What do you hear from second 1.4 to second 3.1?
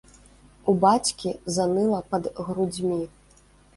заныла пад грудзьмі.